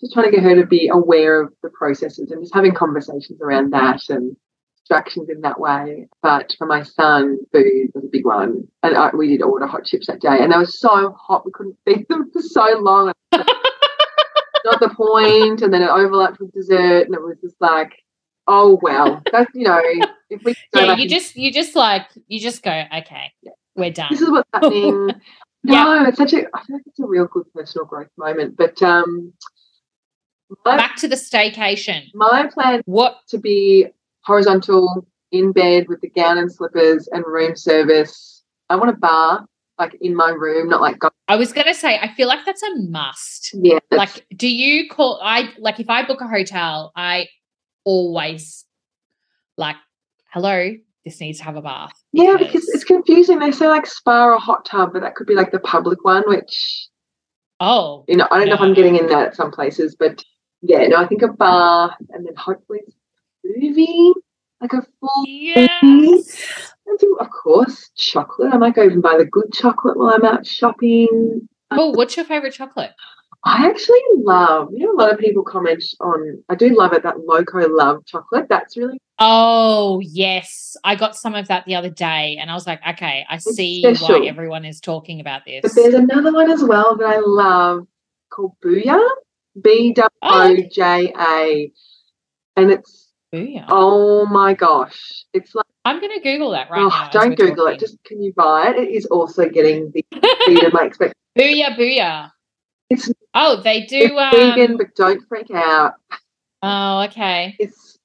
[0.00, 3.40] just trying to get her to be aware of the processes and just having conversations
[3.40, 4.36] around that and
[4.80, 6.08] distractions in that way.
[6.22, 9.84] But for my son, food was a big one, and I, we did order hot
[9.84, 13.12] chips that day, and they were so hot we couldn't feed them for so long
[14.64, 17.92] not the point, and then it overlapped with dessert, and it was just like,
[18.46, 19.80] oh well, that's you know,
[20.30, 23.52] if we Yeah, you just you just like you just go, okay, yeah.
[23.76, 24.08] we're done.
[24.10, 25.10] this is what's happening.
[25.64, 25.84] Yeah.
[25.84, 28.56] No, it's such a I feel like it's a real good personal growth moment.
[28.56, 29.32] But um
[30.64, 32.06] my, Back to the staycation.
[32.14, 33.86] my plan What to be
[34.24, 38.42] horizontal in bed with the gown and slippers and room service.
[38.70, 39.46] I want a bar
[39.82, 42.62] like in my room, not like go- I was gonna say, I feel like that's
[42.62, 43.50] a must.
[43.54, 47.26] yeah, Like, do you call I like if I book a hotel, I
[47.84, 48.64] always
[49.56, 49.76] like,
[50.32, 50.72] hello,
[51.04, 51.92] this needs to have a bath.
[52.12, 53.38] yeah, because it's confusing.
[53.40, 56.22] They say like spa or hot tub, but that could be like the public one,
[56.26, 56.88] which
[57.60, 60.22] oh you know, I don't know if I'm getting in that at some places, but
[60.62, 62.80] yeah, no, I think a bar and then hopefully
[63.44, 64.12] movie,
[64.62, 66.72] like a full yes.
[66.88, 68.52] I do, of course, chocolate.
[68.52, 71.48] I might go even buy the good chocolate while I'm out shopping.
[71.70, 72.92] Oh, what's your favorite chocolate?
[73.44, 77.02] I actually love, you know, a lot of people comment on, I do love it,
[77.02, 78.46] that Loco Love chocolate.
[78.48, 80.76] That's really Oh, yes.
[80.84, 83.84] I got some of that the other day and I was like, okay, I see
[83.84, 85.62] why everyone is talking about this.
[85.62, 87.86] But there's another one as well that I love
[88.30, 89.00] called Booja,
[89.60, 91.72] B W O J A.
[92.56, 93.64] And it's, Booja.
[93.68, 97.08] oh my gosh, it's like, I'm going to Google that right oh, now.
[97.10, 97.74] don't Google talking.
[97.76, 98.76] it, just can you buy it?
[98.76, 100.04] It is also getting the
[100.42, 101.16] speed of my expectations.
[101.38, 102.30] Booja, booja.
[102.90, 103.96] It's, Oh, they do.
[104.18, 105.94] it's vegan, Um, but don't freak out.
[106.62, 107.56] oh, okay.
[107.58, 107.98] It's,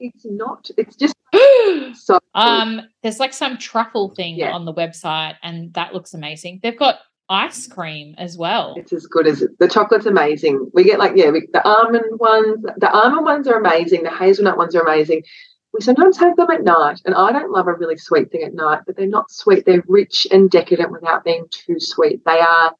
[0.00, 1.14] it's not, it's just
[2.04, 4.50] so um, there's like some truffle thing Yeah.
[4.52, 6.58] on the website, and that looks amazing.
[6.62, 6.96] They've got
[7.32, 8.74] ice cream as well.
[8.76, 9.58] It's as good as it.
[9.58, 10.70] The chocolate's amazing.
[10.74, 12.64] We get like yeah, we, the almond ones.
[12.76, 14.02] The almond ones are amazing.
[14.02, 15.22] The hazelnut ones are amazing.
[15.72, 18.52] We sometimes have them at night, and I don't love a really sweet thing at
[18.52, 19.64] night, but they're not sweet.
[19.64, 22.22] They're rich and decadent without being too sweet.
[22.26, 22.74] They are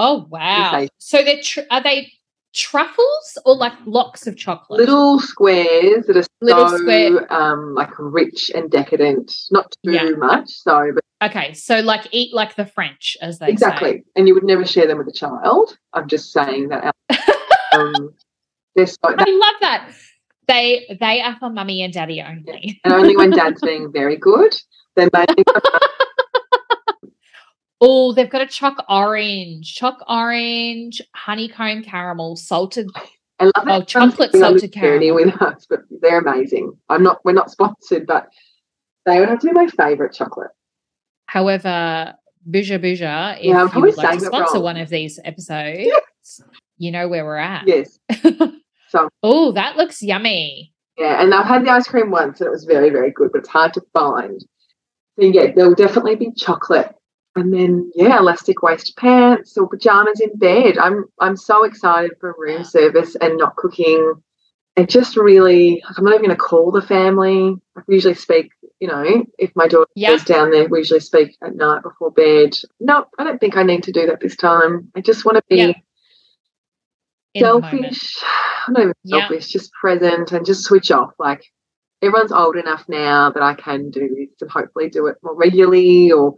[0.00, 0.86] Oh wow!
[0.98, 2.12] So they're tr- are they
[2.58, 4.80] truffles or like blocks of chocolate?
[4.80, 9.34] little squares that are Little so square- um like rich and decadent.
[9.50, 10.10] Not too Yeah.
[10.16, 13.90] much, so but Okay, so like eat like the French, as they exactly.
[13.92, 14.02] say.
[14.14, 15.76] And you would never share them with a child.
[15.92, 16.94] I'm just saying that.
[17.72, 18.14] um,
[18.76, 19.90] they're so, I love that.
[20.46, 22.80] They they are for mummy and daddy only.
[22.84, 24.54] and only when dad's being very good,
[24.96, 25.42] then maybe
[27.80, 32.90] Oh, they've got a choc orange, choc orange, honeycomb caramel, salted.
[33.38, 35.14] I love Oh, chocolate Something on this salted caramel.
[35.14, 36.72] with us, but they're amazing.
[36.88, 37.24] I'm not.
[37.24, 38.28] We're not sponsored, but
[39.06, 40.50] they would have to be my favourite chocolate.
[41.26, 42.14] However,
[42.50, 44.62] Booja Booja, if Yeah, you would like to sponsor wrong.
[44.64, 45.88] one of these episodes,
[46.78, 47.66] you know where we're at.
[47.68, 47.98] Yes.
[48.90, 50.72] So Oh, that looks yummy.
[50.96, 53.40] yeah, and I've had the ice cream once, and it was very, very good, but
[53.40, 54.40] it's hard to find.
[55.20, 56.94] So yeah, there will definitely be chocolate,
[57.36, 60.78] and then yeah, elastic waist pants or pajamas in bed.
[60.78, 64.14] I'm I'm so excited for room service and not cooking
[64.78, 67.56] it just really, I'm not even going to call the family.
[67.76, 70.10] I usually speak, you know, if my daughter Yeah.
[70.10, 72.56] goes down there, we usually speak at night before bed.
[72.78, 74.88] No, I don't think I need to do that this time.
[74.94, 75.72] I just want to be Yeah.
[77.34, 77.64] In the moment.
[77.64, 78.24] selfish.
[78.66, 79.20] I'm not even Yeah.
[79.20, 81.12] selfish, just present and just switch off.
[81.18, 81.42] Like
[82.00, 86.12] everyone's old enough now that I can do this and hopefully do it more regularly
[86.12, 86.36] or,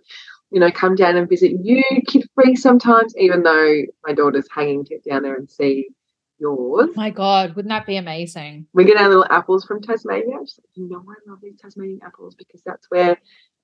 [0.50, 4.84] you know, come down and visit you kid free sometimes, even though my daughter's hanging
[4.86, 5.88] to down there and see
[6.38, 6.88] yours.
[6.90, 8.66] Oh my God, wouldn't that be amazing?
[8.72, 10.36] We get our little apples from Tasmania.
[10.42, 13.18] She's like, you know, I love these Tasmanian apples because that's where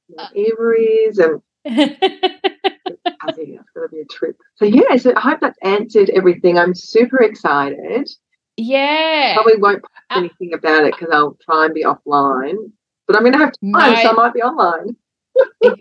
[0.09, 0.29] you know, Uh.
[0.35, 4.37] Eva is and I think that's going to be a trip.
[4.57, 6.59] So, yeah, so I hope that's answered everything.
[6.59, 8.09] I'm super excited.
[8.57, 9.35] yeah.
[9.35, 12.71] Probably won't post Uh, anything about it because I'll try and be offline.
[13.07, 14.03] But I'm going to have time, No.
[14.03, 14.97] so I might be online.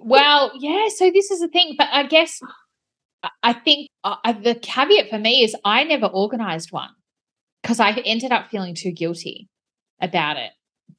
[0.02, 0.88] Well, yeah.
[0.96, 2.40] So this is the thing, but I guess
[3.44, 6.90] I- think uh, the caveat for me is I never organized one
[7.62, 9.50] because I ended up feeling too guilty
[10.02, 10.52] about it.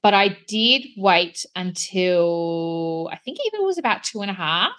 [0.02, 4.72] But I did wait until I think even it was about two and a half.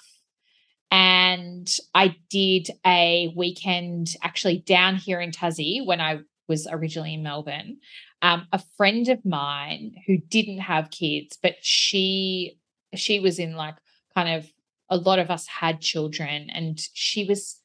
[0.89, 7.23] And I did a weekend actually down here in Tassie when I was originally in
[7.23, 7.77] Melbourne.
[8.21, 12.57] Um, a friend of mine who didn't have kids, but she
[12.95, 13.75] she was in like
[14.15, 14.51] kind of
[14.89, 17.59] a lot of us had children and she was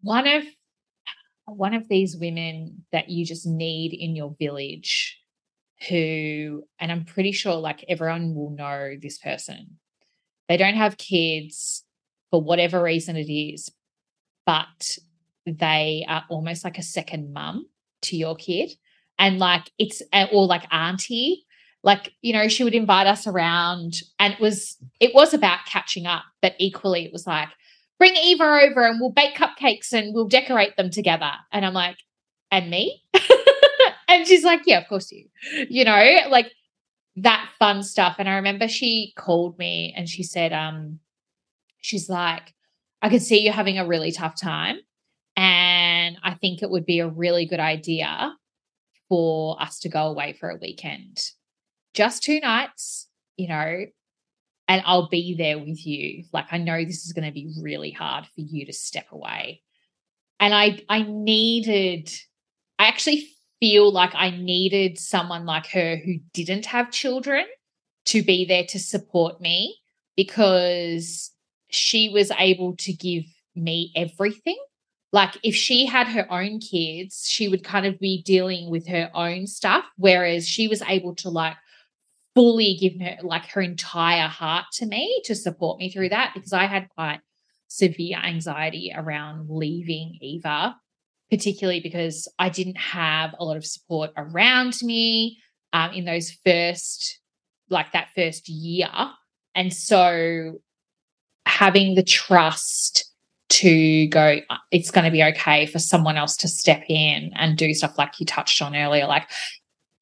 [0.00, 0.44] one of
[1.46, 5.18] one of these women that you just need in your village
[5.88, 9.78] who and i'm pretty sure like everyone will know this person.
[10.48, 11.84] They don't have kids
[12.30, 13.70] for whatever reason it is
[14.46, 14.98] but
[15.46, 17.66] they are almost like a second mum
[18.02, 18.70] to your kid
[19.18, 21.44] and like it's or like auntie
[21.82, 26.06] like you know she would invite us around and it was it was about catching
[26.06, 27.48] up but equally it was like
[27.98, 31.32] bring eva over and we'll bake cupcakes and we'll decorate them together.
[31.52, 31.98] And i'm like
[32.50, 33.02] and me?
[34.08, 35.26] And she's like yeah of course you.
[35.70, 36.52] You know like
[37.16, 38.16] that fun stuff.
[38.18, 41.00] And i remember she called me and she said um
[41.82, 42.54] she's like
[43.02, 44.76] i can see you're having a really tough time
[45.36, 48.34] and i think it would be a really good idea
[49.08, 51.32] for us to go away for a weekend
[51.94, 53.86] just two nights, you know,
[54.68, 56.24] and I'll be there with you.
[56.32, 59.62] Like I know this is going to be really hard for you to step away.
[60.40, 62.10] And I I needed
[62.78, 63.28] I actually
[63.60, 67.44] feel like I needed someone like her who didn't have children
[68.06, 69.76] to be there to support me
[70.16, 71.30] because
[71.68, 73.24] she was able to give
[73.54, 74.58] me everything.
[75.12, 79.10] Like if she had her own kids, she would kind of be dealing with her
[79.14, 81.56] own stuff whereas she was able to like
[82.34, 86.52] fully given her like her entire heart to me to support me through that because
[86.52, 87.20] I had quite
[87.68, 90.76] severe anxiety around leaving Eva,
[91.30, 95.38] particularly because I didn't have a lot of support around me
[95.72, 97.18] um, in those first,
[97.70, 98.90] like that first year.
[99.54, 100.60] And so
[101.46, 103.10] having the trust
[103.48, 107.58] to go, "Uh, it's going to be okay for someone else to step in and
[107.58, 109.28] do stuff like you touched on earlier, like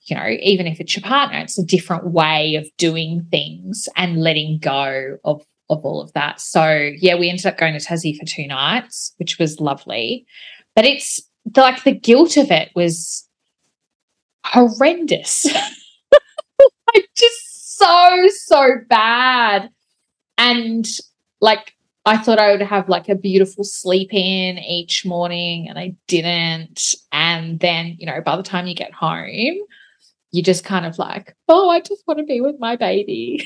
[0.04, 4.20] you know, even if it's your partner, it's a different way of doing things and
[4.20, 6.40] letting go of of all of that.
[6.40, 10.26] So yeah, we ended up going to Tassie for two nights, which was lovely.
[10.74, 13.26] But it's the, like the guilt of it was
[14.44, 15.46] horrendous.
[16.94, 19.70] like just so, so bad.
[20.36, 20.86] And
[21.40, 25.94] like I thought I would have like a beautiful sleep in each morning and I
[26.08, 26.94] didn't.
[27.12, 29.58] And then, you know, by the time you get home,
[30.32, 33.44] you just kind of like, oh, I just want to be with my baby.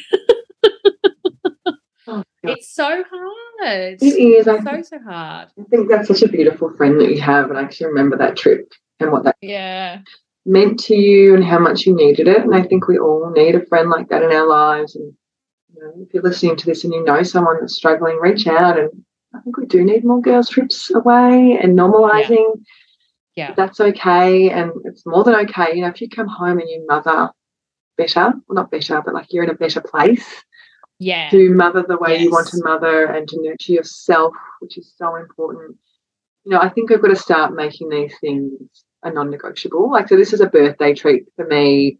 [2.06, 3.96] Oh, It's so hard.
[4.02, 4.46] It is.
[4.46, 5.48] I so, so hard.
[5.58, 7.48] I think that's such a beautiful friend that you have.
[7.48, 8.70] And I actually remember that trip
[9.00, 10.00] and what that Yeah.
[10.44, 12.42] meant to you and how much you needed it.
[12.42, 14.94] And I think we all need a friend like that in our lives.
[14.96, 15.14] And
[15.74, 18.78] you know, if you're listening to this and you know someone that's struggling, reach out.
[18.78, 18.90] And
[19.34, 22.28] I think we do need more girls' trips away and normalizing.
[22.28, 22.62] Yeah.
[23.56, 24.50] That's okay.
[24.50, 25.74] And it's more than okay.
[25.74, 27.30] You know, if you come home and you mother
[27.96, 30.24] better, well, not better, but like you're in a better place
[30.98, 31.30] Yeah.
[31.30, 32.58] to mother the way you want Yes.
[32.58, 35.76] to mother and to nurture yourself, which is so important.
[36.44, 38.52] You know, I think I've got to start making these things
[39.02, 39.90] a non negotiable.
[39.90, 41.98] Like, so this is a birthday treat for me,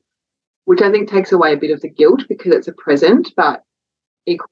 [0.66, 3.32] which I think takes away a bit of the guilt because it's a present.
[3.36, 3.62] But,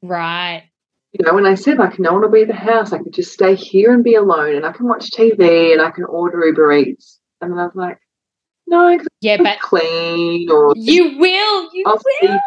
[0.03, 0.65] Right.
[1.13, 3.13] You know, when I said, like, no one will be at the house, I could
[3.13, 6.45] just stay here and be alone and I can watch TV and I can order
[6.45, 7.21] Uber Eats.
[7.41, 7.99] And then I was like,
[8.67, 11.75] no, Yeah, but clean or you will.
[11.75, 12.39] You I'll will.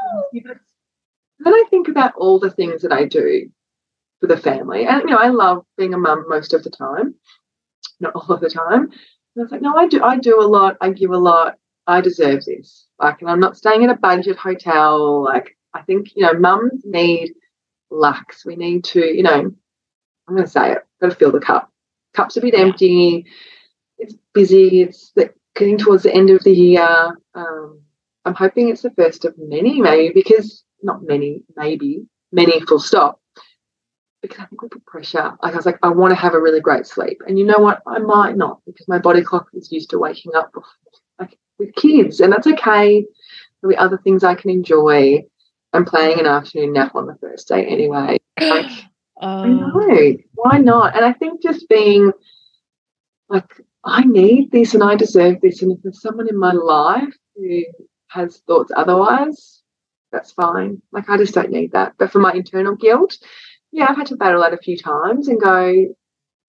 [1.39, 3.51] Then I think about all the things that I do
[4.19, 4.87] for the family.
[4.87, 7.13] And, you know, I love being a mum most of the time,
[7.99, 8.83] not all of the time.
[8.83, 8.91] And
[9.37, 10.77] I was like, no, I do, I do a lot.
[10.81, 11.55] I give a lot.
[11.85, 12.87] I deserve this.
[12.97, 15.23] Like, and I'm not staying in a budget hotel.
[15.23, 17.33] Like, I think, you know, mums need
[17.91, 18.45] lux.
[18.45, 19.51] We need to, you know,
[20.27, 21.71] I'm going to say it, got to fill the cup.
[22.13, 23.25] Cup's a bit empty.
[23.97, 24.81] It's busy.
[24.81, 25.13] It's
[25.55, 27.17] getting towards the end of the year.
[27.33, 27.81] Um,
[28.25, 33.21] I'm hoping it's the first of many, maybe, because not many, maybe, many full stop.
[34.21, 35.33] Because I think we put pressure.
[35.43, 37.21] Like I was like, I want to have a really great sleep.
[37.27, 37.81] And you know what?
[37.85, 40.51] I might not because my body clock is used to waking up
[41.19, 43.05] like with kids, and that's okay.
[43.61, 45.23] There'll be other things I can enjoy.
[45.75, 48.17] I'm playing an afternoon nap on the first day anyway.
[48.39, 48.71] Like,
[49.21, 49.71] I know.
[49.81, 50.95] Um, why not?
[50.95, 52.11] And I think just being
[53.29, 55.61] like, I need this and I deserve this.
[55.61, 57.63] And if there's someone in my life who
[58.07, 59.61] has thoughts otherwise,
[60.11, 60.81] that's fine.
[60.91, 61.93] Like, I just don't need that.
[61.97, 63.17] But for my internal guilt,
[63.71, 65.95] yeah, I've had to battle that a few times and go,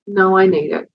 [0.06, 0.90] no, I need it.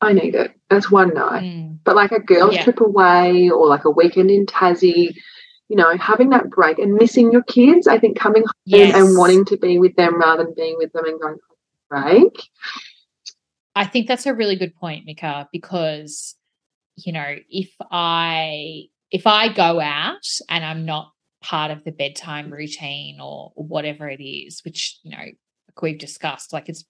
[0.00, 0.52] I need it.
[0.68, 1.44] That's one night.
[1.44, 1.78] Mm.
[1.84, 2.64] But like a girls' yeah.
[2.64, 5.14] trip away or like a weekend in Tassie,
[5.68, 8.94] you know, having that break and missing your kids, I think coming home yes.
[8.94, 11.38] and wanting to be with them rather than being with them and going
[11.92, 12.48] break.
[13.74, 16.34] I think that's a really good point, Micka, because
[16.96, 22.52] you know, if I if I go out and I'm not part of the bedtime
[22.52, 26.84] routine or, or whatever it is, which you know, like we've discussed, like it's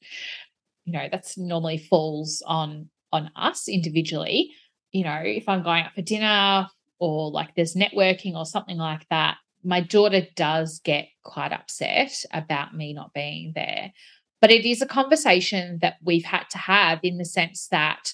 [0.85, 4.51] you know, that's normally falls on on us individually.
[4.91, 6.69] You know, if I'm going out for dinner
[7.03, 12.77] or like there's networking or something like that, my daughter does get quite upset about
[12.77, 13.93] me not being there.
[14.41, 18.13] But it is a conversation that we've had to have in the sense that,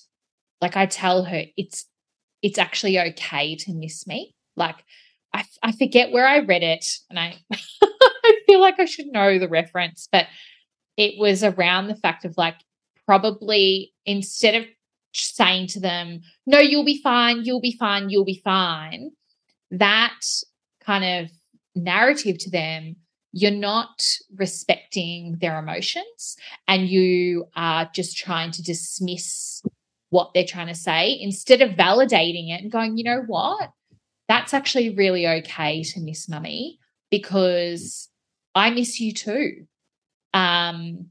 [0.63, 1.85] like, I tell her it's
[2.41, 4.35] it's actually okay to miss me.
[4.57, 4.77] Like,
[5.35, 7.37] I, I forget where I read it, and I
[7.83, 10.27] I feel like I should know the reference, but
[10.97, 12.57] it was around the fact of like
[13.07, 14.65] probably instead of
[15.13, 19.11] saying to them, no, you'll be fine, you'll be fine, you'll be fine,
[19.71, 20.21] that
[20.81, 21.31] kind of
[21.75, 22.97] narrative to them,
[23.33, 24.03] you're not
[24.37, 26.37] respecting their emotions
[26.67, 29.63] and you are just trying to dismiss
[30.11, 33.71] what they're trying to say instead of validating it and going, you know what?
[34.29, 36.79] That's actually really okay to miss mummy
[37.11, 38.09] because
[38.55, 39.67] I miss you too.
[40.33, 41.09] Um,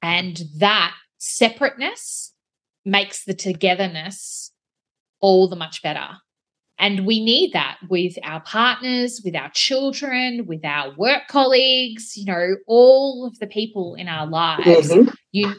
[0.00, 2.31] and that separateness
[2.84, 4.52] makes the togetherness
[5.20, 6.08] all the much better.
[6.78, 12.24] And we need that with our partners, with our children, with our work colleagues, you
[12.24, 14.90] know, all of the people in our lives.
[14.90, 15.10] Mm-hmm.
[15.30, 15.54] You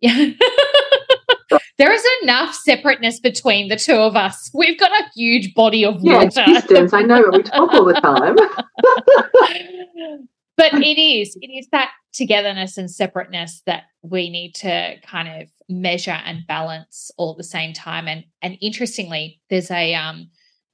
[1.78, 4.50] there is enough separateness between the two of us.
[4.52, 6.44] We've got a huge body of yeah, water.
[6.46, 6.92] Distance.
[6.92, 8.36] I know, we talk all the time.
[10.58, 15.48] but it is, it is that togetherness and separateness that we need to kind of
[15.68, 18.08] measure and balance all at the same time.
[18.08, 20.30] And and interestingly, there's a um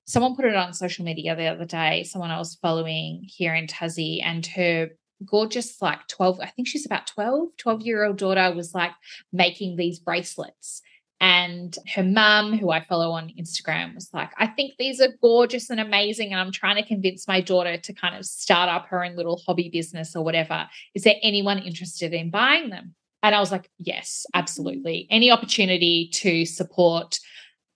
[0.07, 3.66] someone put it on social media the other day, someone I was following here in
[3.66, 4.91] Tassie, and her
[5.24, 8.93] gorgeous, like 12, I think she's about 12, 12 year old daughter was like
[9.32, 10.82] making these bracelets.
[11.25, 15.70] And her mum, who I follow on Instagram, was like, I think these are gorgeous
[15.70, 16.33] and amazing.
[16.33, 19.41] And I'm trying to convince my daughter to kind of start up her own little
[19.47, 20.68] hobby business or whatever.
[20.95, 22.95] Is there anyone interested in buying them?
[23.22, 25.07] And I was like, yes, absolutely.
[25.09, 27.18] Any opportunity to support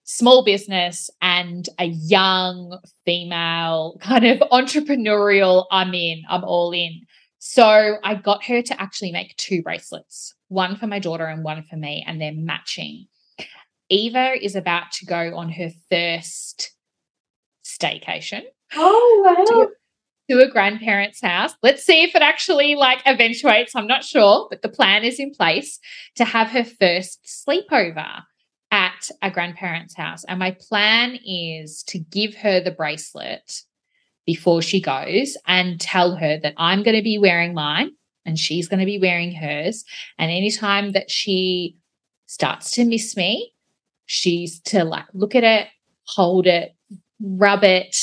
[0.05, 7.01] small business and a young female kind of entrepreneurial, I'm in, I'm all in.
[7.39, 11.63] So I got her to actually make two bracelets, one for my daughter and one
[11.63, 13.07] for me, and they're matching.
[13.91, 16.73] Eva is about to go on her first
[17.65, 18.43] staycation.
[18.75, 19.69] Oh, wow
[20.29, 21.55] to a grandparent's house.
[21.63, 23.75] Let's see if it actually like eventuates.
[23.75, 25.79] I'm not sure, but the plan is in place
[26.17, 28.23] to have her first sleepover
[28.71, 30.25] at a grandparent's house.
[30.25, 33.63] And my plan is to give her the bracelet
[34.27, 37.93] before she goes and tell her that I'm going to be wearing mine
[38.27, 39.85] and she's going to be wearing hers.
[40.19, 41.79] And anytime that she
[42.27, 43.55] starts to miss me,
[44.09, 45.69] she's to like look at it,
[46.05, 46.75] hold it,
[47.21, 47.97] rub it,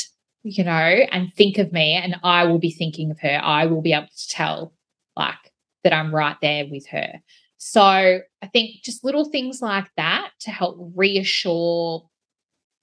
[0.44, 3.42] you know, and think of me, and I will be thinking of her.
[3.44, 4.74] I will be able to tell,
[5.18, 5.52] like,
[5.84, 7.14] that I'm right there with her.
[7.58, 12.08] So I think just little things like that to help reassure,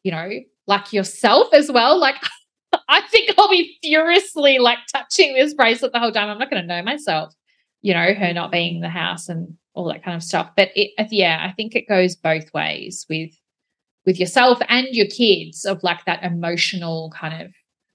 [0.02, 0.28] you know,
[0.66, 1.98] like yourself as well.
[1.98, 2.16] Like,
[2.88, 6.28] I think I'll be furiously like touching this bracelet the whole time.
[6.28, 7.32] I'm not going to know myself,
[7.82, 10.50] you know, her not being in the house and all that kind of stuff.
[10.56, 13.30] But it, yeah, I think it goes both ways with
[14.04, 17.52] with yourself and your kids of like that emotional kind of,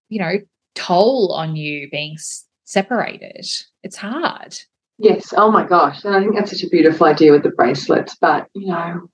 [0.09, 0.35] you know,
[0.75, 2.15] toll on you being
[2.63, 3.45] separated.
[3.83, 4.57] It's hard.
[4.99, 5.33] Yes.
[5.35, 6.03] Oh my gosh.
[6.05, 8.15] And I think that's such a beautiful idea with the bracelets.
[8.19, 9.09] But, you know,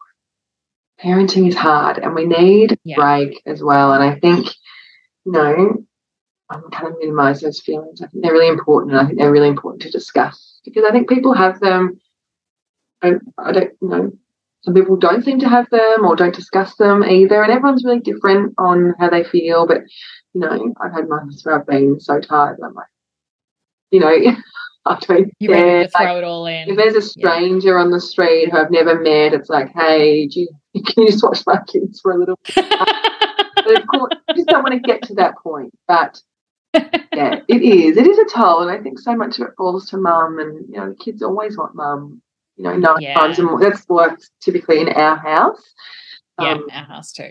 [1.04, 2.96] parenting is hard and we need Yeah.
[2.96, 3.92] break as well.
[3.94, 4.48] And I think,
[5.26, 5.86] you know,
[6.50, 8.02] I'm kind of minimize those feelings.
[8.02, 10.92] I think they're really important and I think they're really important to discuss because I
[10.92, 12.00] think people have them.
[13.02, 14.12] And I don't you know.
[14.62, 17.44] Some people don't seem to have them or don't discuss them either.
[17.44, 19.68] And everyone's really different on how they feel.
[19.68, 19.82] But,
[20.34, 22.60] you know, I've had months where I've been so tired.
[22.60, 22.88] And I'm like,
[23.92, 24.08] you know,
[24.86, 26.70] I don't You're ready to throw Like, it all in.
[26.70, 30.40] if there's a stranger on the street who I've never met, it's like, hey, do
[30.40, 30.48] you,
[30.86, 32.56] can you just watch my kids for a little bit?
[32.70, 35.74] But of course, I just don't want to get to that point.
[35.90, 36.22] But
[37.14, 37.98] yeah, it is.
[37.98, 38.62] It is a toll.
[38.62, 40.40] And I think so much of it falls to mum.
[40.40, 42.22] And, you know, the kids always want mum,
[42.58, 43.14] you know, nine Yeah.
[43.16, 43.40] times.
[43.40, 45.62] And that's what's typically in our house.
[46.42, 47.30] yeah, Um, our house too.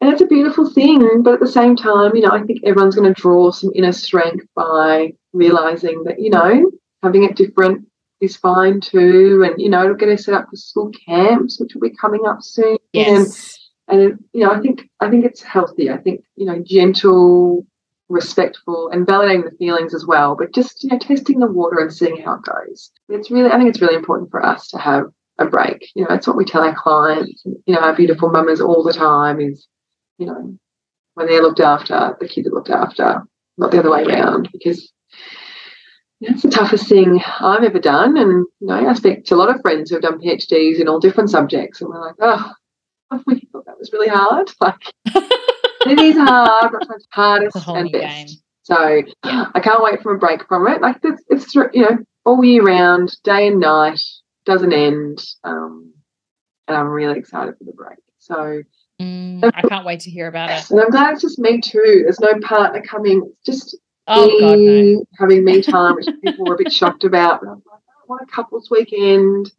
[0.00, 2.94] and it's a beautiful thing, but at the same time, you know, I think everyone's
[2.94, 6.70] going to draw some inner strength by realizing that, you know,
[7.02, 7.86] having it different
[8.20, 9.42] is fine too.
[9.44, 12.24] And, you know, it'll get us set up for school camps, which will be coming
[12.26, 12.76] up soon.
[12.92, 13.58] Yes.
[13.88, 15.90] And, and you know, I think I think it's healthy.
[15.90, 17.66] I think, you know, gentle,
[18.08, 21.92] respectful and validating the feelings as well, but just, you know, testing the water and
[21.92, 22.90] seeing how it goes.
[23.08, 25.04] It's really I think it's really important for us to have
[25.38, 25.88] a break.
[25.94, 28.92] You know, it's what we tell our clients, you know, our beautiful mamas all the
[28.92, 29.66] time is,
[30.18, 30.56] you know,
[31.14, 33.22] when they're looked after, the kids are looked after,
[33.56, 34.92] not the other way around, because
[36.20, 38.16] that's the toughest thing I've ever done.
[38.16, 40.88] And, you know, I speak to a lot of friends who have done PhDs in
[40.88, 42.52] all different subjects, and we're like, oh,
[43.26, 44.50] we thought that was really hard.
[44.60, 44.80] Like,
[45.86, 48.26] it is hard, but it's hardest and best.
[48.28, 48.36] game.
[48.62, 50.80] So I can't wait for a break from it.
[50.80, 54.00] Like it's, it's you know all year round, day and night,
[54.46, 55.92] doesn't end, um,
[56.68, 57.98] and I'm really excited for the break.
[58.18, 58.62] So
[59.00, 60.70] Mm, I can't wait to hear about it.
[60.70, 62.02] and I'm glad it's just me too.
[62.04, 63.22] There's no partner coming.
[63.26, 63.76] It's just
[64.06, 64.56] Oh God, no.
[64.56, 67.40] me having me time, which people were a bit shocked about.
[67.40, 69.50] But I'm like, I want a couples weekend.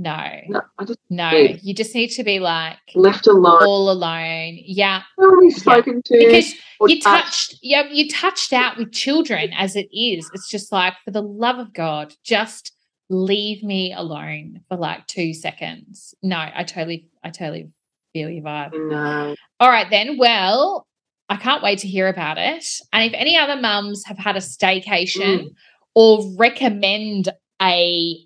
[0.00, 1.30] No, No, I just no.
[1.30, 1.56] Yeah.
[1.60, 3.64] You just need to be like left alone.
[3.64, 4.58] all alone.
[4.64, 6.18] Yeah, to spoken to.
[6.18, 6.52] because
[6.86, 7.02] you touched.
[7.02, 7.54] touched.
[7.62, 10.30] Yeah, you touched out with children as it is.
[10.34, 12.72] It's just like, for the love of God, just
[13.10, 16.14] leave me alone for like two seconds.
[16.22, 17.70] No, I totally, I totally
[18.12, 18.70] feel your vibe.
[18.74, 19.34] No.
[19.58, 20.16] All right, then.
[20.16, 20.86] Well,
[21.28, 22.64] I can't wait to hear about it.
[22.92, 25.54] And if any other mums have had a staycation Mm.
[25.94, 27.30] or recommend
[27.60, 28.16] a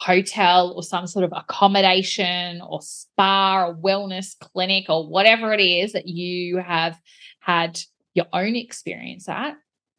[0.00, 5.92] hotel or some sort of accommodation or spa or wellness clinic or whatever it is
[5.92, 6.98] that you have
[7.40, 7.80] had
[8.14, 9.56] your own experience at,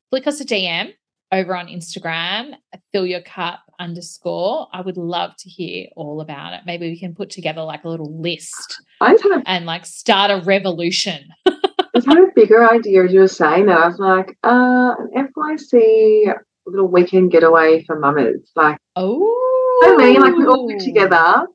[0.10, 0.94] flick us a DM
[1.32, 2.54] over on Instagram,
[2.92, 4.68] fill your cup underscore.
[4.74, 6.62] I would love to hear all about it.
[6.66, 10.32] Maybe we can put together like a little list I just had and like start
[10.32, 11.28] a revolution.
[11.46, 13.78] I had a bigger idea as you were saying that.
[13.78, 16.34] I was like, uh, an FYC
[16.66, 18.52] little weekend getaway for mamas.
[18.56, 21.48] Like, Oh, I mean, like we all get together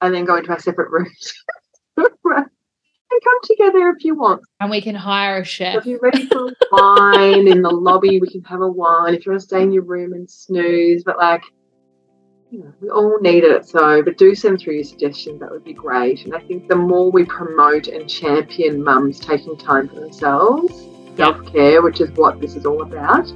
[0.00, 1.34] and then go into our separate rooms
[1.96, 4.42] and come together if you want.
[4.60, 5.76] and we can hire a So chef.
[5.76, 9.14] if you're ready for wine in the lobby, we can have a wine.
[9.14, 11.42] If you want to stay in your room and snooze, but like,
[12.50, 13.66] you know, we all need it.
[13.66, 15.40] So, but do send through your suggestions.
[15.40, 16.24] That would be great.
[16.24, 20.72] And I think the more we promote and champion mums taking time for themselves,
[21.16, 23.26] self care, which is what this is all about,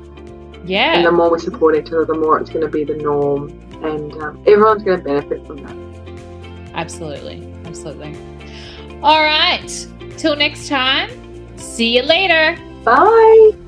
[0.65, 0.95] Yeah.
[0.95, 3.49] and the more we support each other, the more it's going to be the norm,
[3.83, 6.73] and um, everyone's going to benefit from that.
[6.75, 8.17] absolutely, absolutely.
[9.03, 11.11] All right, till next time.
[11.59, 12.57] See you later.
[12.85, 13.68] Bye.